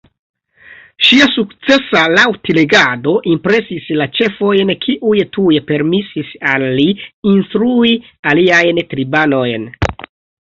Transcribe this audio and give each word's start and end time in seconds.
Ŝia 1.07 1.25
sukcesa 1.33 1.99
laŭtlegado 2.13 3.11
impresis 3.33 3.91
la 3.99 4.07
ĉefojn 4.19 4.71
kiuj 4.87 5.19
tuj 5.37 5.59
permesis 5.71 6.31
al 6.53 6.65
li 6.81 6.87
instrui 7.35 7.93
aliajn 8.33 8.81
tribanojn 8.95 9.69